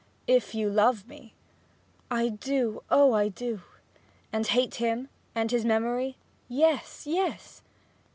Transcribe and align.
'If 0.25 0.55
you 0.55 0.67
love 0.71 1.07
me.' 1.07 1.35
'I 2.09 2.29
do 2.29 2.81
oh, 2.89 3.13
I 3.13 3.27
do!' 3.27 3.61
'And 4.33 4.47
hate 4.47 4.73
him, 4.81 5.09
and 5.35 5.51
his 5.51 5.63
memory?' 5.63 6.17
'Yes 6.49 7.05
yes!' 7.05 7.61